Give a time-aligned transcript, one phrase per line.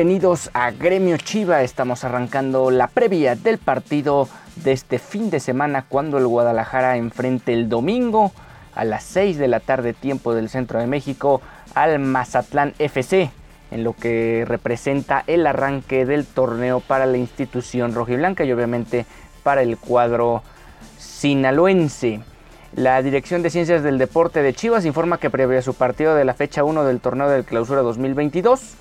[0.00, 5.84] Bienvenidos a Gremio Chiva, estamos arrancando la previa del partido de este fin de semana
[5.86, 8.32] cuando el Guadalajara enfrente el domingo
[8.74, 11.42] a las 6 de la tarde tiempo del centro de México
[11.74, 13.30] al Mazatlán FC
[13.70, 19.04] en lo que representa el arranque del torneo para la institución rojiblanca y obviamente
[19.42, 20.42] para el cuadro
[20.96, 22.22] sinaloense.
[22.74, 26.24] La Dirección de Ciencias del Deporte de Chivas informa que previo a su partido de
[26.24, 28.78] la fecha 1 del torneo del clausura 2022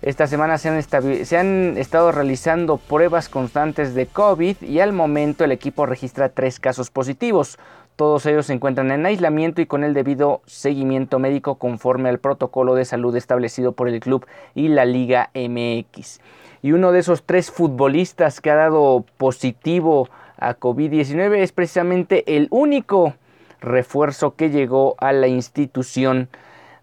[0.00, 5.86] esta semana se han, estado realizando pruebas constantes de COVID y al momento el equipo
[5.86, 7.58] registra tres casos positivos.
[7.96, 12.76] Todos ellos se encuentran en aislamiento y con el debido seguimiento médico conforme al protocolo
[12.76, 16.20] de salud establecido por el club y la Liga MX.
[16.62, 22.46] Y uno de esos tres futbolistas que ha dado positivo a COVID-19 es precisamente el
[22.50, 23.14] único
[23.60, 26.28] refuerzo que llegó a la institución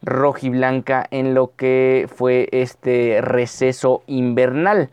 [0.06, 4.90] rojiblanca en lo que fue este receso invernal.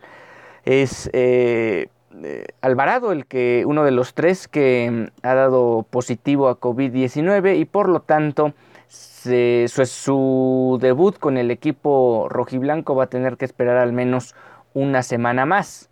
[0.65, 1.87] Es eh,
[2.23, 7.65] eh, Alvarado el que uno de los tres que ha dado positivo a COVID-19 y
[7.65, 8.53] por lo tanto
[8.87, 14.35] su, su debut con el equipo rojiblanco va a tener que esperar al menos
[14.73, 15.89] una semana más.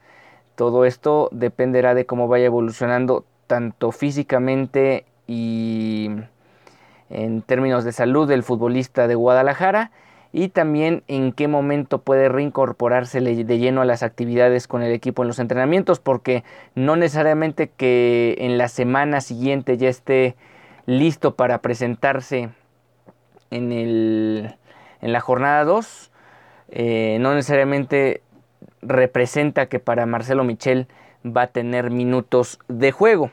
[0.56, 6.10] Todo esto dependerá de cómo vaya evolucionando tanto físicamente y
[7.12, 9.92] en términos de salud del futbolista de Guadalajara
[10.34, 15.24] y también en qué momento puede reincorporarse de lleno a las actividades con el equipo
[15.24, 20.36] en los entrenamientos, porque no necesariamente que en la semana siguiente ya esté
[20.86, 22.50] listo para presentarse
[23.50, 24.56] en, el,
[25.02, 26.12] en la jornada 2,
[26.70, 28.22] eh, no necesariamente
[28.82, 30.88] representa que para Marcelo Michel
[31.26, 33.32] va a tener minutos de juego.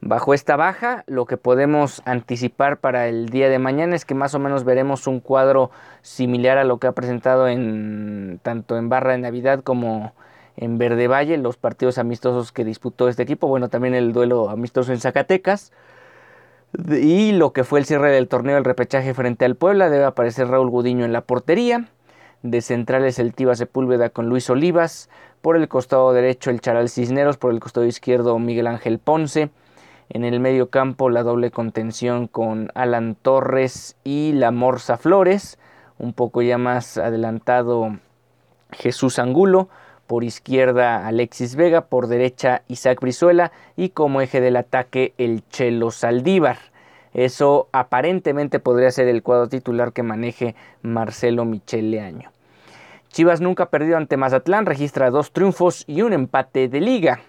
[0.00, 4.34] Bajo esta baja, lo que podemos anticipar para el día de mañana es que más
[4.34, 5.70] o menos veremos un cuadro
[6.02, 10.12] similar a lo que ha presentado en tanto en Barra de Navidad como
[10.56, 14.92] en Verde Valle, los partidos amistosos que disputó este equipo, bueno, también el duelo amistoso
[14.92, 15.72] en Zacatecas.
[16.88, 20.48] Y lo que fue el cierre del torneo del repechaje frente al Puebla, debe aparecer
[20.48, 21.88] Raúl Gudiño en la portería.
[22.42, 25.08] De centrales el Tiva Sepúlveda con Luis Olivas.
[25.40, 27.36] Por el costado derecho el Charal Cisneros.
[27.36, 29.50] Por el costado izquierdo Miguel Ángel Ponce.
[30.10, 35.58] En el medio campo la doble contención con Alan Torres y la Morsa Flores.
[35.98, 37.98] Un poco ya más adelantado
[38.72, 39.68] Jesús Angulo.
[40.06, 41.82] Por izquierda Alexis Vega.
[41.82, 43.52] Por derecha Isaac Brizuela.
[43.76, 46.56] Y como eje del ataque el Chelo Saldívar.
[47.12, 52.30] Eso aparentemente podría ser el cuadro titular que maneje Marcelo Michel Leaño.
[53.10, 54.64] Chivas nunca ha perdido ante Mazatlán.
[54.64, 57.20] Registra dos triunfos y un empate de liga.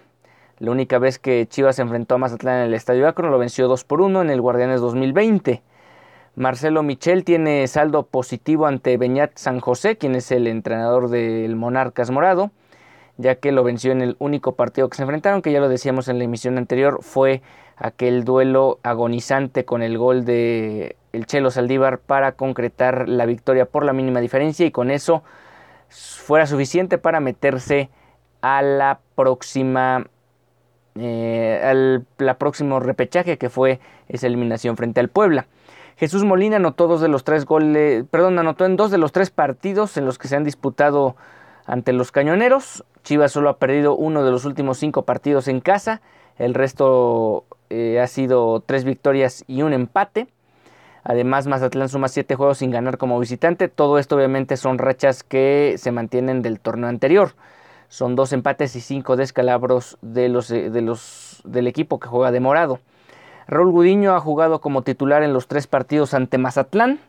[0.60, 3.66] La única vez que Chivas se enfrentó a Mazatlán en el Estadio Akron lo venció
[3.66, 5.62] 2 por 1 en el Guardianes 2020.
[6.34, 12.10] Marcelo Michel tiene saldo positivo ante Beñat San José, quien es el entrenador del Monarcas
[12.10, 12.50] Morado,
[13.16, 16.08] ya que lo venció en el único partido que se enfrentaron, que ya lo decíamos
[16.08, 17.40] en la emisión anterior, fue
[17.78, 23.86] aquel duelo agonizante con el gol de el Chelo Saldívar para concretar la victoria por
[23.86, 25.22] la mínima diferencia y con eso
[25.88, 27.88] fuera suficiente para meterse
[28.42, 30.04] a la próxima
[30.96, 35.46] eh, al la próximo repechaje que fue esa eliminación frente al Puebla.
[35.96, 39.30] Jesús Molina anotó dos de los tres goles, perdón, anotó en dos de los tres
[39.30, 41.14] partidos en los que se han disputado
[41.66, 42.84] ante los cañoneros.
[43.04, 46.00] Chivas solo ha perdido uno de los últimos cinco partidos en casa.
[46.38, 50.26] El resto eh, ha sido tres victorias y un empate.
[51.04, 53.68] Además, Mazatlán suma siete juegos sin ganar como visitante.
[53.68, 57.32] Todo esto obviamente son rachas que se mantienen del torneo anterior.
[57.90, 62.40] Son dos empates y cinco descalabros de los, de los, del equipo que juega de
[62.40, 62.78] morado.
[63.46, 67.00] Raúl Gudiño ha jugado como titular en los tres partidos ante Mazatlán.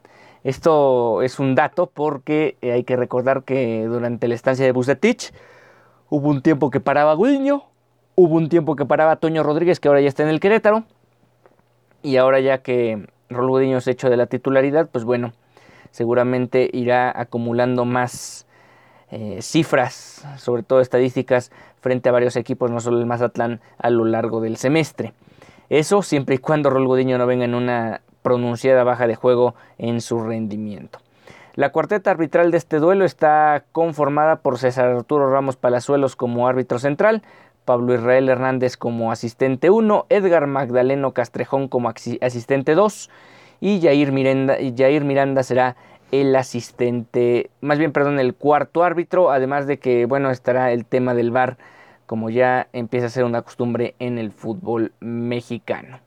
[0.43, 5.31] Esto es un dato porque hay que recordar que durante la estancia de Bucetich
[6.13, 7.63] Hubo un tiempo que paraba Gudiño,
[8.15, 10.83] hubo un tiempo que paraba Toño Rodríguez, que ahora ya está en el Querétaro.
[12.03, 15.31] Y ahora ya que Rol Gudiño es hecho de la titularidad, pues bueno,
[15.91, 18.45] seguramente irá acumulando más
[19.11, 24.05] eh, cifras, sobre todo estadísticas, frente a varios equipos, no solo el Mazatlán, a lo
[24.05, 25.13] largo del semestre.
[25.69, 30.01] Eso siempre y cuando Rol Gudiño no venga en una pronunciada baja de juego en
[30.01, 30.99] su rendimiento.
[31.55, 36.79] La cuarteta arbitral de este duelo está conformada por César Arturo Ramos Palazuelos como árbitro
[36.79, 37.23] central,
[37.65, 43.09] Pablo Israel Hernández como asistente 1, Edgar Magdaleno Castrejón como asistente 2
[43.59, 45.75] y Jair Miranda, Jair Miranda será
[46.11, 51.13] el asistente, más bien, perdón, el cuarto árbitro, además de que, bueno, estará el tema
[51.13, 51.57] del VAR,
[52.05, 55.99] como ya empieza a ser una costumbre en el fútbol mexicano.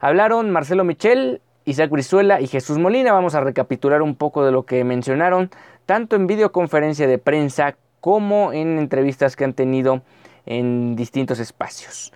[0.00, 3.12] Hablaron Marcelo Michel, Isaac Brizuela y Jesús Molina.
[3.12, 5.50] Vamos a recapitular un poco de lo que mencionaron,
[5.86, 10.02] tanto en videoconferencia de prensa como en entrevistas que han tenido
[10.46, 12.12] en distintos espacios.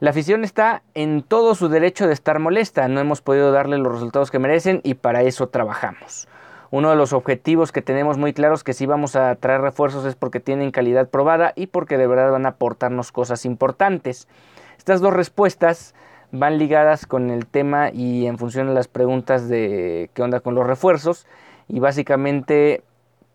[0.00, 3.92] La afición está en todo su derecho de estar molesta, no hemos podido darle los
[3.92, 6.28] resultados que merecen y para eso trabajamos.
[6.70, 10.14] Uno de los objetivos que tenemos muy claros que si vamos a traer refuerzos es
[10.14, 14.28] porque tienen calidad probada y porque de verdad van a aportarnos cosas importantes.
[14.76, 15.94] Estas dos respuestas
[16.30, 20.54] van ligadas con el tema y en función de las preguntas de qué onda con
[20.54, 21.26] los refuerzos.
[21.68, 22.82] Y básicamente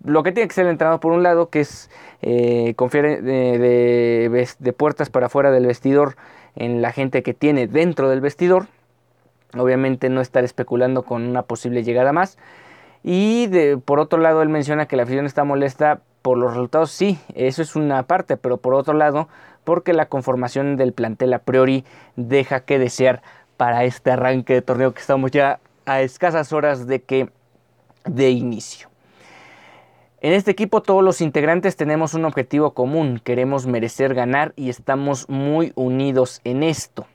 [0.03, 1.89] lo que tiene que ser el entrenador por un lado, que es
[2.21, 6.15] eh, confiar de, de, puertas para afuera del vestidor
[6.55, 8.67] en la gente que tiene dentro del vestidor.
[9.57, 12.37] Obviamente no estar especulando con una posible llegada más.
[13.03, 16.91] Y de, por otro lado, él menciona que la afición está molesta por los resultados.
[16.91, 19.27] Sí, eso es una parte, pero por otro lado,
[19.63, 21.83] porque la conformación del plantel a priori
[22.15, 23.21] deja que desear
[23.57, 27.29] para este arranque de torneo que estamos ya a escasas horas de que
[28.05, 28.89] de inicio.
[30.21, 35.27] En este equipo todos los integrantes tenemos un objetivo común, queremos merecer ganar y estamos
[35.27, 37.05] muy unidos en esto.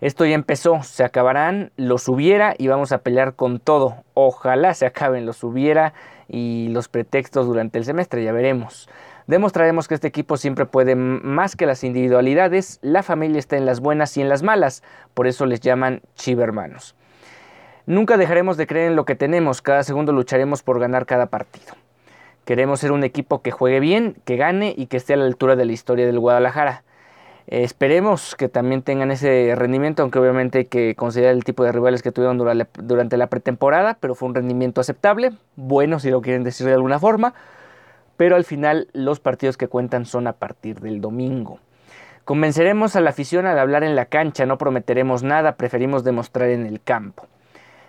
[0.00, 3.96] Esto ya empezó, se acabarán, los hubiera y vamos a pelear con todo.
[4.14, 5.92] Ojalá se acaben los hubiera
[6.28, 8.88] y los pretextos durante el semestre, ya veremos.
[9.26, 13.80] Demostraremos que este equipo siempre puede más que las individualidades, la familia está en las
[13.80, 14.82] buenas y en las malas,
[15.14, 16.94] por eso les llaman chivermanos.
[17.84, 21.74] Nunca dejaremos de creer en lo que tenemos, cada segundo lucharemos por ganar cada partido.
[22.44, 25.56] Queremos ser un equipo que juegue bien, que gane y que esté a la altura
[25.56, 26.84] de la historia del Guadalajara.
[27.48, 32.02] Esperemos que también tengan ese rendimiento, aunque obviamente hay que considerar el tipo de rivales
[32.02, 36.66] que tuvieron durante la pretemporada, pero fue un rendimiento aceptable, bueno si lo quieren decir
[36.66, 37.34] de alguna forma
[38.18, 41.60] pero al final los partidos que cuentan son a partir del domingo.
[42.24, 46.66] Convenceremos a la afición al hablar en la cancha, no prometeremos nada, preferimos demostrar en
[46.66, 47.26] el campo.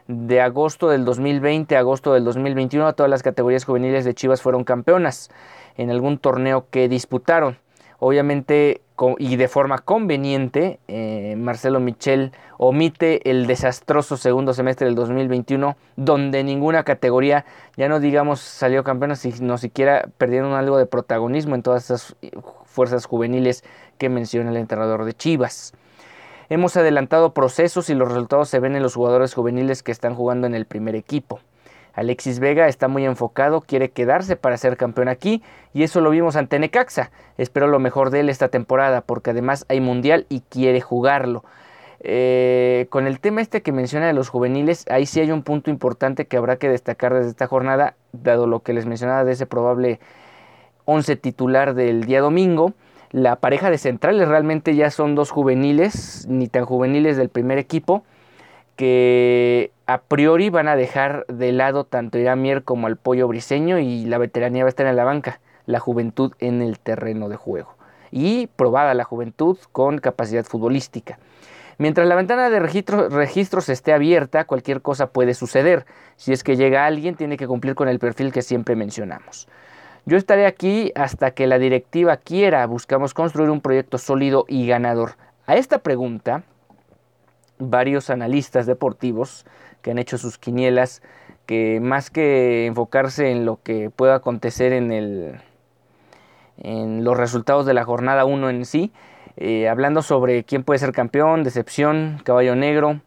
[0.08, 4.64] De agosto del 2020 a agosto del 2021 todas las categorías juveniles de Chivas fueron
[4.64, 5.30] campeonas
[5.78, 7.58] en algún torneo que disputaron.
[8.00, 8.82] Obviamente
[9.18, 16.44] y de forma conveniente, eh, Marcelo Michel omite el desastroso segundo semestre del 2021, donde
[16.44, 17.46] ninguna categoría,
[17.78, 22.16] ya no digamos salió campeona, sino siquiera perdieron algo de protagonismo en todas esas
[22.66, 23.64] fuerzas juveniles
[23.98, 25.74] que menciona el entrenador de Chivas.
[26.50, 30.48] Hemos adelantado procesos y los resultados se ven en los jugadores juveniles que están jugando
[30.48, 31.40] en el primer equipo.
[31.94, 35.42] Alexis Vega está muy enfocado, quiere quedarse para ser campeón aquí
[35.74, 37.12] y eso lo vimos ante Necaxa.
[37.38, 41.44] Espero lo mejor de él esta temporada porque además hay mundial y quiere jugarlo.
[42.02, 45.70] Eh, con el tema este que menciona de los juveniles, ahí sí hay un punto
[45.70, 49.46] importante que habrá que destacar desde esta jornada, dado lo que les mencionaba de ese
[49.46, 50.00] probable
[50.86, 52.74] 11 titular del día domingo.
[53.12, 58.04] La pareja de centrales realmente ya son dos juveniles, ni tan juveniles del primer equipo
[58.76, 64.06] que a priori van a dejar de lado tanto Iramier como al pollo briseño y
[64.06, 67.74] la veteranía va a estar en la banca, la juventud en el terreno de juego.
[68.12, 71.18] Y probada la juventud con capacidad futbolística.
[71.80, 75.88] Mientras la ventana de registros esté abierta, cualquier cosa puede suceder.
[76.18, 79.48] Si es que llega alguien, tiene que cumplir con el perfil que siempre mencionamos.
[80.06, 82.64] Yo estaré aquí hasta que la directiva quiera.
[82.68, 85.14] Buscamos construir un proyecto sólido y ganador.
[85.48, 86.44] A esta pregunta,
[87.60, 89.46] varios analistas deportivos
[89.82, 91.02] que han hecho sus quinielas,
[91.46, 95.40] que más que enfocarse en lo que pueda acontecer en, el,
[96.58, 98.92] en los resultados de la jornada 1 en sí,
[99.38, 103.02] eh, hablando sobre quién puede ser campeón, decepción, caballo negro,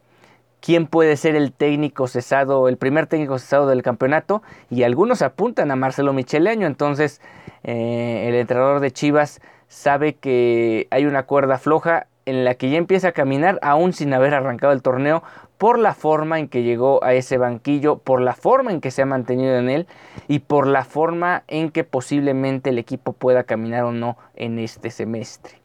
[0.60, 5.70] quién puede ser el técnico cesado, el primer técnico cesado del campeonato, y algunos apuntan
[5.70, 7.20] a Marcelo Micheleño, entonces
[7.64, 12.78] eh, el entrenador de Chivas sabe que hay una cuerda floja en la que ya
[12.78, 15.22] empieza a caminar aún sin haber arrancado el torneo
[15.58, 19.02] por la forma en que llegó a ese banquillo, por la forma en que se
[19.02, 19.86] ha mantenido en él
[20.28, 24.90] y por la forma en que posiblemente el equipo pueda caminar o no en este
[24.90, 25.60] semestre.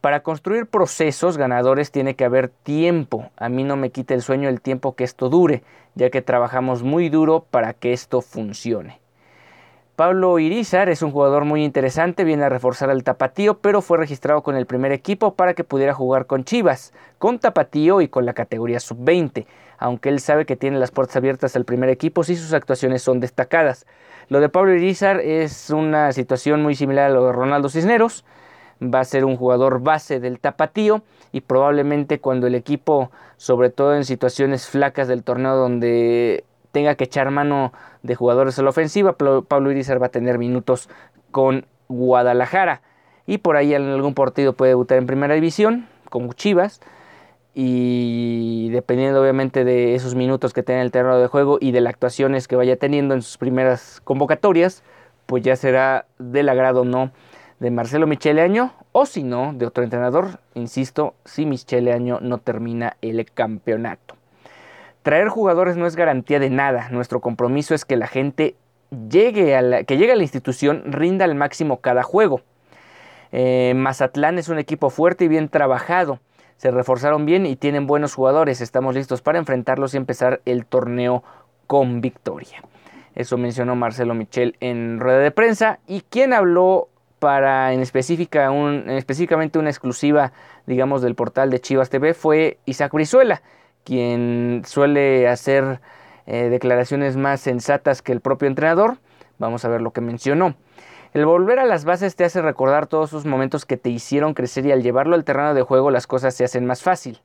[0.00, 3.30] Para construir procesos ganadores tiene que haber tiempo.
[3.36, 5.62] A mí no me quita el sueño el tiempo que esto dure,
[5.94, 9.00] ya que trabajamos muy duro para que esto funcione.
[9.96, 14.42] Pablo Irizar es un jugador muy interesante, viene a reforzar al Tapatío, pero fue registrado
[14.42, 18.32] con el primer equipo para que pudiera jugar con Chivas, con Tapatío y con la
[18.32, 19.46] categoría sub-20,
[19.78, 23.20] aunque él sabe que tiene las puertas abiertas al primer equipo si sus actuaciones son
[23.20, 23.86] destacadas.
[24.28, 28.24] Lo de Pablo Irizar es una situación muy similar a lo de Ronaldo Cisneros,
[28.82, 33.94] va a ser un jugador base del Tapatío y probablemente cuando el equipo, sobre todo
[33.94, 36.42] en situaciones flacas del torneo donde
[36.74, 40.90] tenga que echar mano de jugadores a la ofensiva, Pablo Irizar va a tener minutos
[41.30, 42.82] con Guadalajara.
[43.26, 46.80] Y por ahí en algún partido puede debutar en primera división, con Chivas.
[47.54, 51.80] Y dependiendo obviamente de esos minutos que tenga en el terreno de juego y de
[51.80, 54.82] las actuaciones que vaya teniendo en sus primeras convocatorias,
[55.26, 57.12] pues ya será del agrado o no
[57.60, 62.38] de Marcelo Michele Año o si no, de otro entrenador, insisto, si Michele Año no
[62.38, 64.16] termina el campeonato.
[65.04, 66.88] Traer jugadores no es garantía de nada.
[66.88, 68.56] Nuestro compromiso es que la gente
[69.10, 72.40] llegue a que llegue a la institución rinda al máximo cada juego.
[73.30, 76.20] Eh, Mazatlán es un equipo fuerte y bien trabajado.
[76.56, 78.62] Se reforzaron bien y tienen buenos jugadores.
[78.62, 81.22] Estamos listos para enfrentarlos y empezar el torneo
[81.66, 82.62] con victoria.
[83.14, 85.80] Eso mencionó Marcelo Michel en rueda de prensa.
[85.86, 90.32] ¿Y quién habló para en, específica un, específicamente una exclusiva,
[90.64, 92.14] digamos, del portal de Chivas TV?
[92.14, 93.42] Fue Isaac Brizuela
[93.84, 95.80] quien suele hacer
[96.26, 98.98] eh, declaraciones más sensatas que el propio entrenador.
[99.38, 100.54] Vamos a ver lo que mencionó.
[101.12, 104.66] El volver a las bases te hace recordar todos esos momentos que te hicieron crecer
[104.66, 107.20] y al llevarlo al terreno de juego las cosas se hacen más fácil.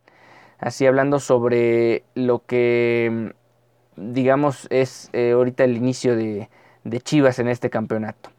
[0.60, 3.34] Así hablando sobre lo que
[3.96, 6.48] digamos es eh, ahorita el inicio de
[7.02, 8.30] Chivas en este campeonato.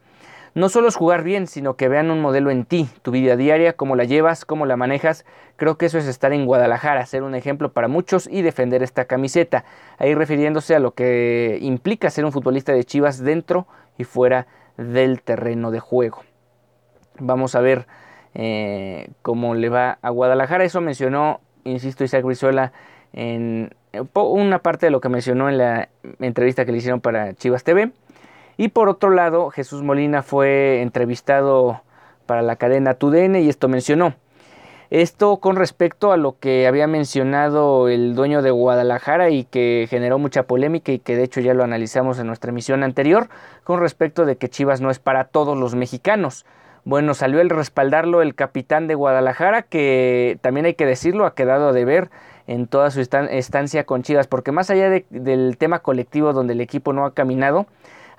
[0.53, 3.73] No solo es jugar bien, sino que vean un modelo en ti, tu vida diaria,
[3.73, 5.25] cómo la llevas, cómo la manejas.
[5.55, 9.05] Creo que eso es estar en Guadalajara, ser un ejemplo para muchos y defender esta
[9.05, 9.63] camiseta.
[9.97, 13.65] Ahí refiriéndose a lo que implica ser un futbolista de Chivas dentro
[13.97, 16.23] y fuera del terreno de juego.
[17.17, 17.87] Vamos a ver
[18.33, 20.65] eh, cómo le va a Guadalajara.
[20.65, 22.73] Eso mencionó, insisto, Isaac Brizuela
[23.13, 23.73] en
[24.13, 25.89] una parte de lo que mencionó en la
[26.19, 27.91] entrevista que le hicieron para Chivas TV.
[28.61, 31.81] Y por otro lado, Jesús Molina fue entrevistado
[32.27, 34.13] para la cadena TUDN y esto mencionó.
[34.91, 40.19] Esto con respecto a lo que había mencionado el dueño de Guadalajara y que generó
[40.19, 43.29] mucha polémica y que de hecho ya lo analizamos en nuestra emisión anterior,
[43.63, 46.45] con respecto de que Chivas no es para todos los mexicanos.
[46.83, 51.69] Bueno, salió el respaldarlo el capitán de Guadalajara, que también hay que decirlo, ha quedado
[51.69, 52.11] a deber
[52.45, 56.93] en toda su estancia con Chivas, porque más allá del tema colectivo donde el equipo
[56.93, 57.65] no ha caminado,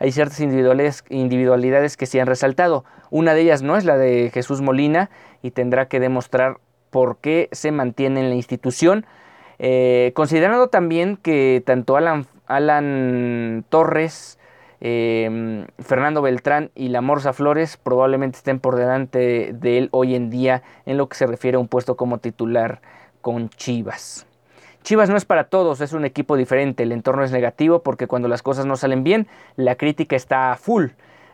[0.03, 2.85] hay ciertas individualidades que se han resaltado.
[3.11, 5.11] Una de ellas no es la de Jesús Molina
[5.43, 6.57] y tendrá que demostrar
[6.91, 9.07] por qué se mantiene en la institución.
[9.61, 14.41] Eh, considerando también que tanto Alan, Torres,
[14.81, 20.31] em, Fernando Beltrán y la Morza Flores probablemente estén por delante de él hoy en
[20.31, 22.83] día en lo que se refiere a un puesto como titular
[23.21, 24.27] con Chivas.
[24.83, 28.27] Chivas no es para todos, es un equipo diferente, el entorno es negativo porque cuando
[28.27, 30.87] las cosas no salen bien, la crítica está a full.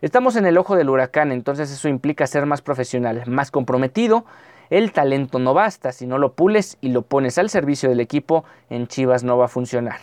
[0.02, 4.26] Estamos en el ojo del huracán, entonces eso implica ser más profesional, más comprometido.
[4.68, 8.44] El talento no basta, si no lo pules y lo pones al servicio del equipo,
[8.68, 9.98] en Chivas no va a funcionar.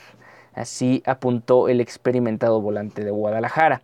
[0.56, 3.84] Así apuntó el experimentado volante de Guadalajara.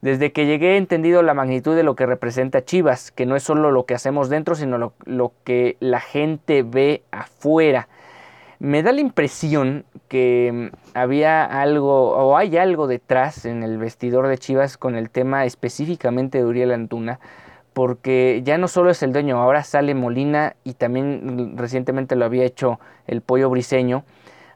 [0.00, 3.42] Desde que llegué he entendido la magnitud de lo que representa Chivas, que no es
[3.42, 7.88] solo lo que hacemos dentro, sino lo, lo que la gente ve afuera
[8.62, 14.28] me da la impresión que mm, había algo o hay algo detrás en el vestidor
[14.28, 17.18] de Chivas con el tema específicamente de Uriel Antuna,
[17.72, 22.44] porque ya no solo es el dueño, ahora sale Molina y también recientemente lo había
[22.44, 22.78] hecho
[23.08, 24.04] el pollo briseño,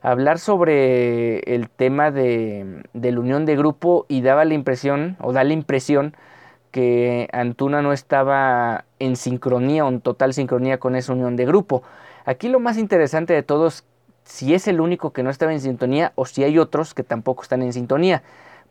[0.03, 5.43] hablar sobre el tema de, la unión de grupo y daba la impresión, o da
[5.43, 6.15] la impresión,
[6.71, 11.83] que Antuna no estaba en sincronía o en total sincronía con esa unión de grupo.
[12.25, 13.85] Aquí lo más interesante de todo es
[14.27, 17.43] si es el único que no estaba en sintonía o si hay otros que tampoco
[17.43, 18.23] están en sintonía.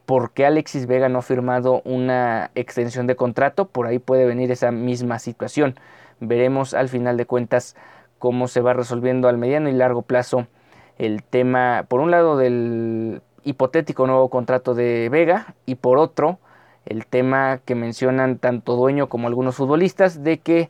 [0.05, 3.65] ¿Por qué Alexis Vega no ha firmado una extensión de contrato?
[3.65, 5.75] Por ahí puede venir esa misma situación.
[6.19, 7.75] Veremos al final de cuentas
[8.19, 10.45] cómo se va resolviendo al mediano y largo plazo
[10.97, 16.39] el tema, por un lado, del hipotético nuevo contrato de Vega y por otro,
[16.85, 20.69] el tema que mencionan tanto dueño como algunos futbolistas de que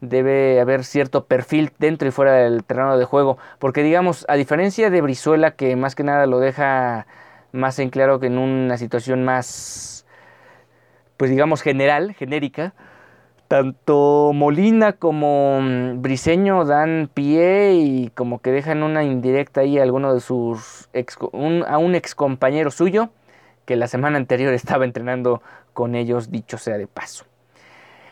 [0.00, 3.38] debe haber cierto perfil dentro y fuera del terreno de juego.
[3.58, 7.06] Porque digamos, a diferencia de Brizuela, que más que nada lo deja
[7.52, 10.06] más en claro que en una situación más,
[11.16, 12.74] pues digamos, general, genérica,
[13.48, 19.82] tanto Molina como mm, Briseño dan pie y como que dejan una indirecta ahí a
[19.82, 21.18] alguno de sus ex,
[21.66, 23.10] a un ex compañero suyo
[23.66, 25.42] que la semana anterior estaba entrenando
[25.72, 27.29] con ellos, dicho sea de paso.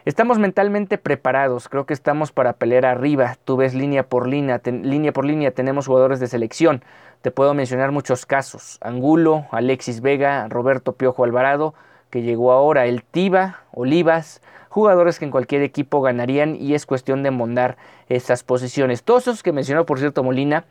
[0.08, 3.36] Estamos mentalmente preparados, creo que estamos para pelear arriba.
[3.44, 6.82] Tú ves línea por línea, línea por línea tenemos jugadores de selección.
[7.20, 8.78] Te puedo mencionar muchos casos.
[8.80, 11.74] Angulo, Alexis Vega, Roberto Piojo Alvarado,
[12.08, 17.22] que llegó ahora, el Tiba, Olivas, jugadores que en cualquier equipo ganarían y es cuestión
[17.22, 17.76] de mondar
[18.08, 19.02] esas posiciones.
[19.02, 20.64] Todos esos que mencionó, por cierto, Molina,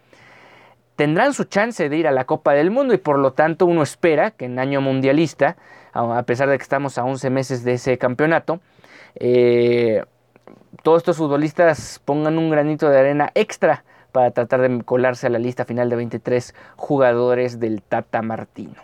[0.96, 3.84] tendrán su chance de ir a la Copa del Mundo y por lo tanto uno
[3.84, 5.58] espera que en año mundialista,
[5.94, 8.62] a pesar de que estamos a 11 meses de ese campeonato,
[9.20, 10.04] eh,
[10.84, 15.40] todos estos futbolistas pongan un granito de arena extra para tratar de colarse a la
[15.40, 18.76] lista final de 23 jugadores del Tata Martino.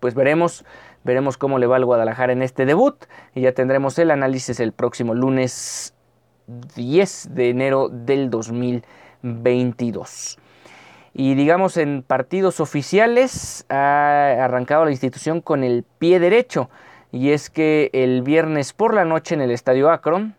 [0.00, 0.64] Pues veremos,
[1.02, 2.96] veremos cómo le va al Guadalajara en este debut
[3.34, 5.94] y ya tendremos el análisis el próximo lunes
[6.76, 10.38] 10 de enero del 2022.
[11.14, 16.68] Y digamos en partidos oficiales ha arrancado la institución con el pie derecho
[17.14, 20.34] y es que el viernes por la noche en el Estadio Akron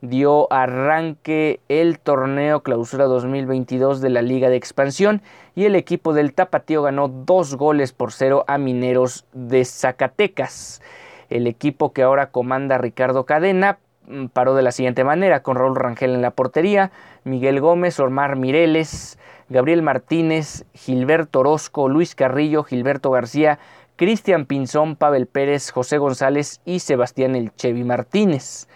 [0.00, 5.20] dio arranque el torneo Clausura 2022 de la Liga de Expansión
[5.54, 10.80] y el equipo del Tapatío ganó dos goles por cero a Mineros de Zacatecas.
[11.28, 13.76] El equipo que ahora comanda Ricardo Cadena
[14.08, 16.90] mm, paró de la siguiente manera, con Raúl Rangel en la portería,
[17.24, 19.18] Miguel Gómez, Omar Mireles,
[19.50, 23.58] Gabriel Martínez, Gilberto Orozco, Luis Carrillo, Gilberto García,
[23.96, 28.66] Cristian Pinzón, Pavel Pérez, José González y Sebastián El Chevy Martínez.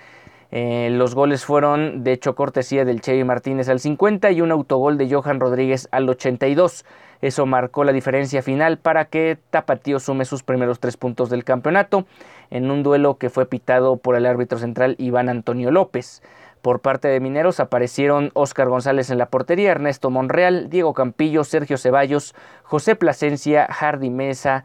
[0.51, 4.97] Eh, los goles fueron de hecho cortesía del Chevy Martínez al 50 y un autogol
[4.97, 6.85] de Johan Rodríguez al 82.
[7.21, 12.07] Eso marcó la diferencia final para que Tapatío sume sus primeros tres puntos del campeonato
[12.51, 16.23] en un duelo que fue pitado por el árbitro central Iván Antonio López.
[16.63, 21.77] Por parte de Mineros aparecieron Óscar González en la portería, Ernesto Monreal, Diego Campillo, Sergio
[21.77, 24.65] Ceballos, José Plasencia, Hardy Mesa,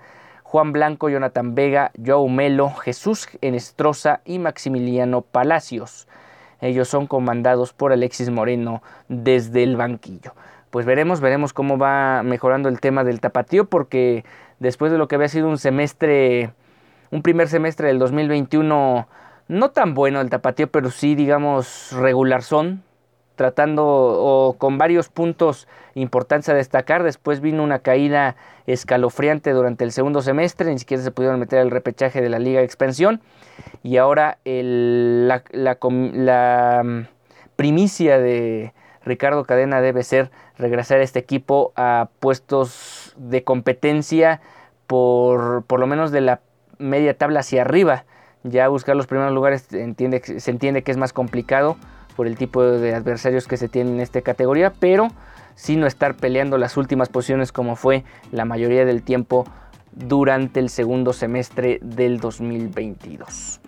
[0.53, 6.07] Juan Blanco, Jonathan Vega, Joao Melo, Jesús Enestrosa y Maximiliano Palacios.
[6.61, 10.35] Ellos son comandados por Alexis Moreno desde el banquillo.
[10.69, 14.25] Pues veremos, veremos cómo va mejorando el tema del tapatío, porque
[14.59, 16.53] después de lo que había sido un semestre,
[17.09, 19.07] un primer semestre del 2021,
[19.47, 22.83] no tan bueno el tapatío, pero sí, digamos, regular son,
[23.35, 27.03] tratando o con varios puntos importantes a destacar.
[27.03, 28.35] Después vino una caída
[28.67, 32.59] escalofriante durante el segundo semestre, ni siquiera se pudieron meter al repechaje de la Liga
[32.59, 33.21] de Expansión.
[33.81, 37.01] Y ahora la, la, mm,
[37.55, 38.73] primicia de
[39.05, 44.41] Ricardo Cadena debe ser regresar a este equipo a puestos de competencia
[44.87, 46.41] por, por lo menos de la
[46.77, 48.05] media tabla hacia arriba.
[48.43, 51.77] Ya buscar los primeros lugares se entiende que es más complicado
[52.15, 55.09] por el tipo de adversarios que se tienen en esta categoría, pero
[55.55, 59.45] sino estar peleando las últimas posiciones como fue la mayoría del tiempo
[59.91, 63.61] durante el segundo semestre del 2022.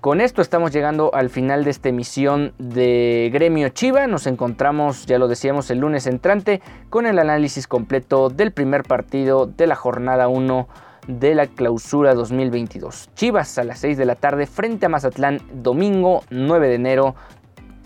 [0.00, 4.06] Con esto estamos llegando al final de esta emisión de Gremio Chiva.
[4.06, 9.46] Nos encontramos, ya lo decíamos, el lunes entrante con el análisis completo del primer partido
[9.46, 10.68] de la jornada 1
[11.08, 13.10] de la clausura 2022.
[13.16, 17.16] Chivas a las 6 de la tarde frente a Mazatlán, domingo 9 de enero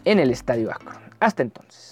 [0.04, 0.96] en el Estadio Akron.
[1.20, 1.91] Hasta entonces.